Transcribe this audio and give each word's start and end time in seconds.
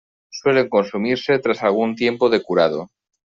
Suelen 0.31 0.67
consumirse 0.67 1.37
tras 1.37 1.61
algún 1.61 1.95
tiempo 1.95 2.31
de 2.31 2.41
curado. 2.41 2.89